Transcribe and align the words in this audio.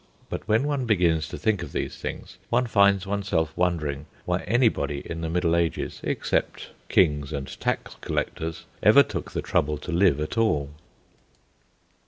But 0.31 0.47
when 0.47 0.65
one 0.65 0.87
begins 0.87 1.27
to 1.27 1.37
think 1.37 1.61
of 1.61 1.73
these 1.73 1.95
things 1.95 2.39
one 2.49 2.65
finds 2.65 3.05
oneself 3.05 3.53
wondering 3.55 4.07
why 4.25 4.39
anybody 4.47 5.03
in 5.05 5.21
the 5.21 5.29
Middle 5.29 5.55
Ages, 5.55 6.01
except 6.03 6.71
kings 6.89 7.31
and 7.31 7.47
tax 7.59 7.97
collectors, 8.01 8.65
ever 8.81 9.03
took 9.03 9.33
the 9.33 9.43
trouble 9.43 9.77
to 9.77 9.91
live 9.91 10.19
at 10.19 10.39
all. 10.39 10.71